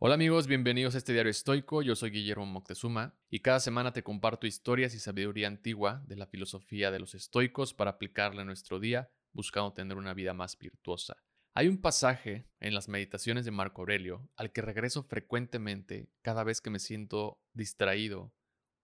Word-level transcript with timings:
Hola 0.00 0.14
amigos, 0.14 0.46
bienvenidos 0.46 0.94
a 0.94 0.98
este 0.98 1.12
diario 1.12 1.32
estoico. 1.32 1.82
Yo 1.82 1.96
soy 1.96 2.10
Guillermo 2.10 2.46
Moctezuma 2.46 3.18
y 3.30 3.40
cada 3.40 3.58
semana 3.58 3.92
te 3.92 4.04
comparto 4.04 4.46
historias 4.46 4.94
y 4.94 5.00
sabiduría 5.00 5.48
antigua 5.48 6.04
de 6.06 6.14
la 6.14 6.28
filosofía 6.28 6.92
de 6.92 7.00
los 7.00 7.16
estoicos 7.16 7.74
para 7.74 7.90
aplicarla 7.90 8.42
en 8.42 8.46
nuestro 8.46 8.78
día, 8.78 9.10
buscando 9.32 9.72
tener 9.72 9.96
una 9.96 10.14
vida 10.14 10.34
más 10.34 10.56
virtuosa. 10.56 11.16
Hay 11.52 11.66
un 11.66 11.78
pasaje 11.78 12.46
en 12.60 12.74
las 12.74 12.88
meditaciones 12.88 13.44
de 13.44 13.50
Marco 13.50 13.82
Aurelio 13.82 14.30
al 14.36 14.52
que 14.52 14.62
regreso 14.62 15.02
frecuentemente 15.02 16.08
cada 16.22 16.44
vez 16.44 16.60
que 16.60 16.70
me 16.70 16.78
siento 16.78 17.42
distraído 17.52 18.32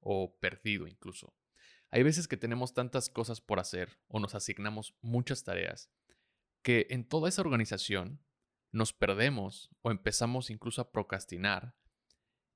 o 0.00 0.36
perdido 0.40 0.88
incluso. 0.88 1.32
Hay 1.92 2.02
veces 2.02 2.26
que 2.26 2.36
tenemos 2.36 2.74
tantas 2.74 3.08
cosas 3.08 3.40
por 3.40 3.60
hacer 3.60 4.00
o 4.08 4.18
nos 4.18 4.34
asignamos 4.34 4.96
muchas 5.00 5.44
tareas 5.44 5.92
que 6.62 6.88
en 6.90 7.06
toda 7.06 7.28
esa 7.28 7.42
organización 7.42 8.18
nos 8.74 8.92
perdemos 8.92 9.70
o 9.82 9.92
empezamos 9.92 10.50
incluso 10.50 10.82
a 10.82 10.90
procrastinar 10.90 11.76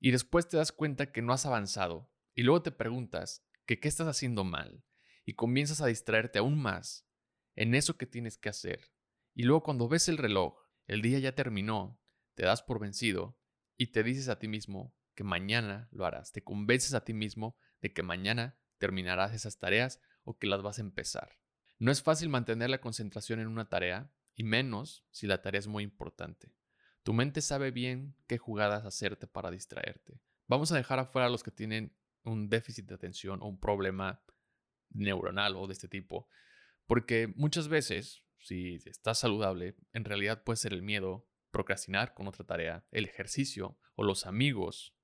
y 0.01 0.11
después 0.11 0.49
te 0.49 0.57
das 0.57 0.73
cuenta 0.73 1.13
que 1.13 1.21
no 1.21 1.31
has 1.31 1.45
avanzado 1.45 2.11
y 2.35 2.43
luego 2.43 2.61
te 2.61 2.71
preguntas 2.71 3.47
que 3.65 3.79
qué 3.79 3.87
estás 3.87 4.07
haciendo 4.07 4.43
mal 4.43 4.83
y 5.23 5.35
comienzas 5.35 5.79
a 5.79 5.87
distraerte 5.87 6.39
aún 6.39 6.61
más 6.61 7.07
en 7.55 7.73
eso 7.73 7.97
que 7.97 8.05
tienes 8.05 8.37
que 8.37 8.49
hacer. 8.49 8.91
Y 9.33 9.43
luego 9.43 9.63
cuando 9.63 9.87
ves 9.87 10.09
el 10.09 10.17
reloj, 10.17 10.57
el 10.87 11.01
día 11.01 11.19
ya 11.19 11.35
terminó, 11.35 12.01
te 12.35 12.43
das 12.43 12.63
por 12.63 12.81
vencido 12.81 13.39
y 13.77 13.93
te 13.93 14.03
dices 14.03 14.27
a 14.27 14.39
ti 14.39 14.49
mismo 14.49 14.93
que 15.15 15.23
mañana 15.23 15.87
lo 15.89 16.05
harás, 16.05 16.33
te 16.33 16.43
convences 16.43 16.93
a 16.95 17.05
ti 17.05 17.13
mismo 17.13 17.57
de 17.79 17.93
que 17.93 18.03
mañana 18.03 18.59
terminarás 18.77 19.33
esas 19.33 19.57
tareas 19.57 20.01
o 20.25 20.37
que 20.37 20.47
las 20.47 20.61
vas 20.61 20.79
a 20.79 20.81
empezar. 20.81 21.39
No 21.77 21.93
es 21.93 22.03
fácil 22.03 22.27
mantener 22.27 22.69
la 22.69 22.81
concentración 22.81 23.39
en 23.39 23.47
una 23.47 23.69
tarea 23.69 24.11
y 24.39 24.43
menos 24.45 25.05
si 25.11 25.27
la 25.27 25.41
tarea 25.41 25.59
es 25.59 25.67
muy 25.67 25.83
importante. 25.83 26.55
Tu 27.03 27.11
mente 27.11 27.41
sabe 27.41 27.71
bien 27.71 28.15
qué 28.25 28.37
jugadas 28.37 28.85
hacerte 28.85 29.27
para 29.27 29.51
distraerte. 29.51 30.21
Vamos 30.47 30.71
a 30.71 30.77
dejar 30.77 30.97
afuera 30.97 31.27
a 31.27 31.29
los 31.29 31.43
que 31.43 31.51
tienen 31.51 31.93
un 32.23 32.47
déficit 32.47 32.85
de 32.85 32.95
atención 32.95 33.41
o 33.41 33.47
un 33.47 33.59
problema 33.59 34.23
neuronal 34.91 35.57
o 35.57 35.67
de 35.67 35.73
este 35.73 35.89
tipo, 35.89 36.29
porque 36.85 37.33
muchas 37.35 37.67
veces, 37.67 38.23
si 38.37 38.75
estás 38.85 39.19
saludable, 39.19 39.75
en 39.91 40.05
realidad 40.05 40.45
puede 40.45 40.55
ser 40.55 40.71
el 40.71 40.83
miedo, 40.83 41.27
procrastinar 41.51 42.13
con 42.13 42.25
otra 42.29 42.45
tarea, 42.45 42.85
el 42.91 43.03
ejercicio 43.03 43.77
o 43.95 44.03
los 44.05 44.25
amigos 44.25 44.95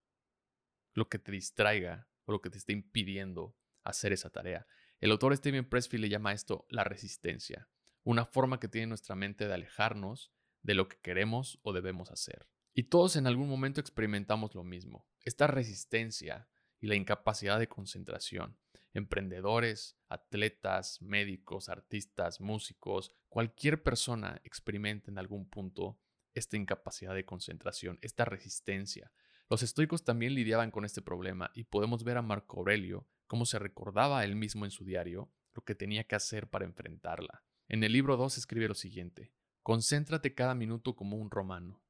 lo 0.94 1.10
que 1.10 1.20
te 1.20 1.34
distraiga 1.34 2.08
o 2.24 2.32
lo 2.32 2.42
que 2.42 2.50
te 2.50 2.58
esté 2.58 2.72
impidiendo 2.72 3.58
hacer 3.84 4.14
esa 4.14 4.30
tarea. 4.30 4.66
El 5.02 5.12
autor 5.12 5.36
Steven 5.36 5.68
Pressfield 5.68 6.04
le 6.04 6.10
llama 6.10 6.32
esto 6.32 6.66
la 6.70 6.86
resistencia 6.86 7.68
una 8.06 8.26
forma 8.26 8.60
que 8.60 8.70
tiene 8.70 8.88
nuestra 8.88 9.16
mente 9.16 9.48
de 9.48 9.54
alejarnos 9.54 10.32
de 10.62 10.76
lo 10.76 10.88
que 10.88 10.98
queremos 11.02 11.60
o 11.64 11.74
debemos 11.74 12.12
hacer. 12.12 12.48
Y 12.74 12.84
todos 12.84 13.16
en 13.16 13.28
algún 13.28 13.50
momento 13.50 13.82
experimentamos 13.82 14.54
lo 14.54 14.64
mismo, 14.64 15.08
esta 15.24 15.48
resistencia 15.48 16.48
y 16.80 16.88
la 16.88 16.96
incapacidad 16.96 17.60
de 17.60 17.68
concentración. 17.68 18.58
Emprendedores, 18.94 19.98
atletas, 20.08 21.02
médicos, 21.02 21.68
artistas, 21.68 22.40
músicos, 22.40 23.12
cualquier 23.28 23.82
persona 23.82 24.40
experimenta 24.44 25.10
en 25.10 25.18
algún 25.18 25.50
punto 25.50 26.00
esta 26.34 26.58
incapacidad 26.58 27.16
de 27.16 27.26
concentración, 27.26 27.98
esta 28.02 28.24
resistencia. 28.26 29.12
Los 29.50 29.64
estoicos 29.64 30.04
también 30.04 30.36
lidiaban 30.36 30.70
con 30.70 30.86
este 30.86 31.02
problema 31.02 31.50
y 31.56 31.64
podemos 31.64 32.04
ver 32.04 32.18
a 32.18 32.22
Marco 32.22 32.58
Aurelio 32.58 33.08
cómo 33.28 33.46
se 33.46 33.58
recordaba 33.58 34.24
él 34.24 34.36
mismo 34.36 34.66
en 34.66 34.72
su 34.72 34.86
diario 34.86 35.32
lo 35.54 35.64
que 35.64 35.76
tenía 35.76 36.04
que 36.04 36.16
hacer 36.16 36.50
para 36.50 36.66
enfrentarla. 36.66 37.44
En 37.68 37.84
el 37.84 37.94
libro 37.94 38.16
2 38.16 38.38
escribe 38.38 38.68
lo 38.68 38.76
siguiente, 38.76 39.34
concéntrate 39.64 40.36
cada 40.36 40.54
minuto 40.54 40.96
como 40.96 41.18
un 41.18 41.32
romano, 41.32 41.82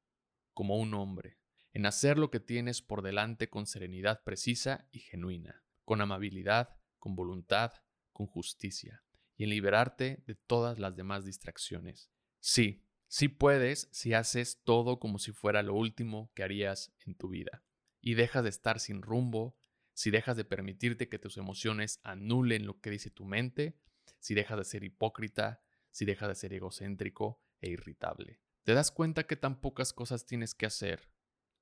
como 0.54 0.78
un 0.78 0.94
hombre, 0.94 1.38
en 1.74 1.86
hacer 1.86 2.18
lo 2.18 2.32
que 2.32 2.40
tienes 2.40 2.82
por 2.82 3.02
delante 3.02 3.50
con 3.50 3.68
serenidad 3.68 4.24
precisa 4.24 4.88
y 4.94 5.00
genuina, 5.00 5.66
con 5.84 6.00
amabilidad, 6.00 6.78
con 6.98 7.18
voluntad, 7.18 7.74
con 8.14 8.26
justicia, 8.26 9.04
y 9.36 9.44
en 9.44 9.50
liberarte 9.50 10.24
de 10.26 10.36
todas 10.36 10.80
las 10.80 10.96
demás 10.96 11.26
distracciones. 11.26 12.10
Sí, 12.40 12.86
sí 13.08 13.28
puedes 13.28 13.90
si 13.92 14.14
haces 14.14 14.62
todo 14.64 14.98
como 14.98 15.20
si 15.20 15.34
fuera 15.34 15.62
lo 15.62 15.74
último 15.74 16.32
que 16.36 16.44
harías 16.44 16.94
en 17.06 17.16
tu 17.16 17.28
vida, 17.28 17.66
y 18.00 18.14
dejas 18.14 18.44
de 18.44 18.50
estar 18.50 18.80
sin 18.80 19.02
rumbo, 19.02 19.58
si 19.92 20.10
dejas 20.10 20.38
de 20.38 20.46
permitirte 20.46 21.10
que 21.10 21.20
tus 21.20 21.36
emociones 21.36 22.00
anulen 22.04 22.66
lo 22.66 22.80
que 22.80 22.92
dice 22.92 23.12
tu 23.12 23.26
mente, 23.26 23.78
si 24.20 24.36
dejas 24.36 24.58
de 24.58 24.64
ser 24.64 24.86
hipócrita, 24.86 25.65
si 25.96 26.04
dejas 26.04 26.28
de 26.28 26.36
ser 26.36 26.52
egocéntrico 26.52 27.42
e 27.62 27.70
irritable. 27.70 28.42
Te 28.64 28.74
das 28.74 28.92
cuenta 28.92 29.24
que 29.24 29.38
tan 29.38 29.62
pocas 29.62 29.94
cosas 29.94 30.26
tienes 30.26 30.54
que 30.54 30.66
hacer 30.66 31.10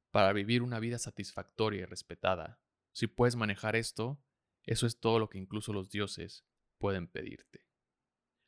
para 0.10 0.34
vivir 0.34 0.64
una 0.64 0.80
vida 0.80 0.98
satisfactoria 0.98 1.82
y 1.82 1.86
respetada. 1.86 2.60
Si 2.94 3.06
puedes 3.06 3.36
manejar 3.36 3.76
esto, 3.76 4.20
eso 4.64 4.88
es 4.88 5.00
todo 5.00 5.20
lo 5.20 5.30
que 5.30 5.38
incluso 5.38 5.72
los 5.72 5.92
dioses 5.92 6.48
pueden 6.80 7.08
pedirte. 7.08 7.68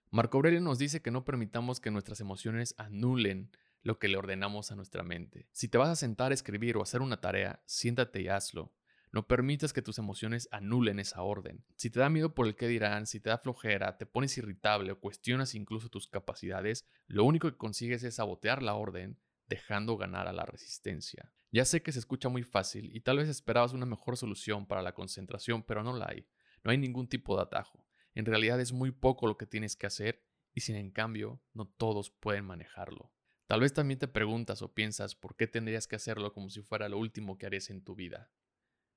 Marco 0.09 0.39
Aurelio 0.39 0.59
nos 0.59 0.79
dice 0.79 1.03
que 1.03 1.11
no 1.11 1.23
permitamos 1.23 1.79
que 1.79 1.91
nuestras 1.91 2.19
emociones 2.19 2.73
anulen 2.79 3.51
lo 3.83 3.99
que 3.99 4.07
le 4.07 4.17
ordenamos 4.17 4.71
a 4.71 4.75
nuestra 4.75 5.03
mente. 5.03 5.49
Si 5.51 5.67
te 5.67 5.77
vas 5.77 5.89
a 5.89 5.95
sentar 5.95 6.31
a 6.31 6.33
escribir 6.33 6.77
o 6.77 6.81
hacer 6.81 7.03
una 7.03 7.21
tarea, 7.21 7.61
siéntate 7.67 8.23
y 8.23 8.27
hazlo. 8.27 8.74
No 9.15 9.29
permitas 9.29 9.71
que 9.71 9.81
tus 9.81 9.97
emociones 9.97 10.49
anulen 10.51 10.99
esa 10.99 11.21
orden. 11.21 11.63
Si 11.77 11.89
te 11.89 12.01
da 12.01 12.09
miedo 12.09 12.35
por 12.35 12.47
el 12.47 12.57
que 12.57 12.67
dirán, 12.67 13.07
si 13.07 13.21
te 13.21 13.29
da 13.29 13.37
flojera, 13.37 13.97
te 13.97 14.05
pones 14.05 14.37
irritable 14.37 14.91
o 14.91 14.99
cuestionas 14.99 15.55
incluso 15.55 15.87
tus 15.87 16.09
capacidades, 16.09 16.85
lo 17.07 17.23
único 17.23 17.49
que 17.49 17.55
consigues 17.55 18.03
es 18.03 18.15
sabotear 18.15 18.61
la 18.61 18.73
orden, 18.73 19.17
dejando 19.47 19.95
ganar 19.95 20.27
a 20.27 20.33
la 20.33 20.45
resistencia. 20.45 21.31
Ya 21.49 21.63
sé 21.63 21.81
que 21.81 21.93
se 21.93 21.99
escucha 21.99 22.27
muy 22.27 22.43
fácil 22.43 22.93
y 22.93 22.99
tal 22.99 23.19
vez 23.19 23.29
esperabas 23.29 23.71
una 23.71 23.85
mejor 23.85 24.17
solución 24.17 24.67
para 24.67 24.81
la 24.81 24.93
concentración, 24.93 25.63
pero 25.63 25.81
no 25.81 25.95
la 25.95 26.07
hay. 26.09 26.27
No 26.65 26.71
hay 26.71 26.77
ningún 26.77 27.07
tipo 27.07 27.37
de 27.37 27.43
atajo. 27.43 27.87
En 28.15 28.25
realidad 28.25 28.59
es 28.59 28.73
muy 28.73 28.91
poco 28.91 29.27
lo 29.27 29.37
que 29.37 29.47
tienes 29.47 29.77
que 29.77 29.87
hacer 29.87 30.25
y 30.53 30.59
sin 30.59 30.75
en 30.75 30.91
cambio 30.91 31.41
no 31.53 31.69
todos 31.69 32.09
pueden 32.09 32.43
manejarlo. 32.43 33.13
Tal 33.47 33.61
vez 33.61 33.71
también 33.71 33.97
te 33.97 34.09
preguntas 34.09 34.61
o 34.61 34.73
piensas 34.73 35.15
por 35.15 35.37
qué 35.37 35.47
tendrías 35.47 35.87
que 35.87 35.95
hacerlo 35.95 36.33
como 36.33 36.49
si 36.49 36.61
fuera 36.61 36.89
lo 36.89 36.97
último 36.97 37.37
que 37.37 37.45
harías 37.45 37.69
en 37.69 37.81
tu 37.81 37.95
vida 37.95 38.29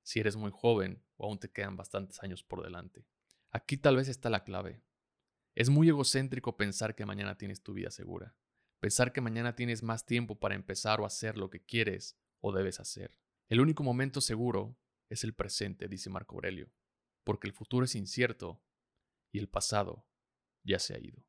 si 0.09 0.19
eres 0.19 0.37
muy 0.37 0.49
joven 0.51 1.03
o 1.17 1.27
aún 1.27 1.37
te 1.37 1.51
quedan 1.51 1.77
bastantes 1.77 2.23
años 2.23 2.43
por 2.43 2.63
delante. 2.63 3.05
Aquí 3.51 3.77
tal 3.77 3.95
vez 3.95 4.07
está 4.07 4.31
la 4.31 4.43
clave. 4.43 4.81
Es 5.53 5.69
muy 5.69 5.87
egocéntrico 5.87 6.57
pensar 6.57 6.95
que 6.95 7.05
mañana 7.05 7.37
tienes 7.37 7.61
tu 7.61 7.73
vida 7.73 7.91
segura, 7.91 8.35
pensar 8.79 9.13
que 9.13 9.21
mañana 9.21 9.55
tienes 9.55 9.83
más 9.83 10.07
tiempo 10.07 10.39
para 10.39 10.55
empezar 10.55 10.99
o 10.99 11.05
hacer 11.05 11.37
lo 11.37 11.51
que 11.51 11.63
quieres 11.63 12.17
o 12.39 12.51
debes 12.51 12.79
hacer. 12.79 13.19
El 13.49 13.61
único 13.61 13.83
momento 13.83 14.19
seguro 14.19 14.79
es 15.09 15.23
el 15.23 15.35
presente, 15.35 15.87
dice 15.87 16.09
Marco 16.09 16.33
Aurelio, 16.33 16.71
porque 17.23 17.45
el 17.45 17.53
futuro 17.53 17.85
es 17.85 17.93
incierto 17.93 18.63
y 19.31 19.37
el 19.37 19.47
pasado 19.47 20.07
ya 20.63 20.79
se 20.79 20.95
ha 20.95 20.97
ido. 20.97 21.23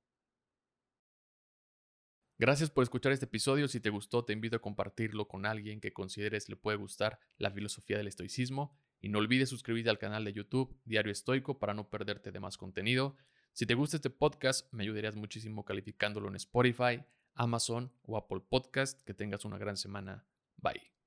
Gracias 2.40 2.70
por 2.70 2.82
escuchar 2.82 3.12
este 3.12 3.26
episodio. 3.26 3.68
Si 3.68 3.80
te 3.80 3.90
gustó, 3.90 4.24
te 4.24 4.32
invito 4.32 4.56
a 4.56 4.60
compartirlo 4.60 5.28
con 5.28 5.44
alguien 5.44 5.78
que 5.78 5.92
consideres 5.92 6.48
le 6.48 6.56
puede 6.56 6.78
gustar 6.78 7.20
la 7.36 7.50
filosofía 7.50 7.98
del 7.98 8.06
estoicismo. 8.06 8.74
Y 8.98 9.10
no 9.10 9.18
olvides 9.18 9.50
suscribirte 9.50 9.90
al 9.90 9.98
canal 9.98 10.24
de 10.24 10.32
YouTube 10.32 10.74
Diario 10.86 11.12
Estoico 11.12 11.58
para 11.58 11.74
no 11.74 11.90
perderte 11.90 12.32
de 12.32 12.40
más 12.40 12.56
contenido. 12.56 13.14
Si 13.52 13.66
te 13.66 13.74
gusta 13.74 13.96
este 13.96 14.08
podcast, 14.08 14.72
me 14.72 14.84
ayudarías 14.84 15.16
muchísimo 15.16 15.66
calificándolo 15.66 16.28
en 16.28 16.36
Spotify, 16.36 17.04
Amazon 17.34 17.92
o 18.04 18.16
Apple 18.16 18.40
Podcast. 18.48 19.02
Que 19.02 19.12
tengas 19.12 19.44
una 19.44 19.58
gran 19.58 19.76
semana. 19.76 20.24
Bye. 20.56 21.00